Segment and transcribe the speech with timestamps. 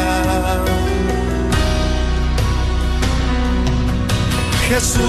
[4.73, 5.01] Jesús,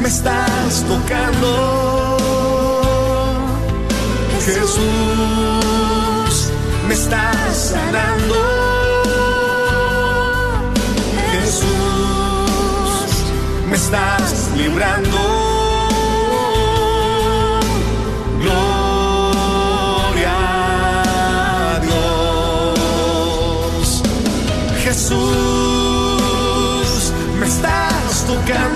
[0.00, 2.16] me estás tocando.
[4.44, 4.84] Jesús,
[6.86, 8.36] me estás sanando.
[11.32, 11.66] Jesús,
[13.68, 15.18] me estás librando.
[18.42, 20.36] Gloria
[21.72, 23.88] a Dios.
[24.84, 25.85] Jesús
[28.46, 28.75] tocando.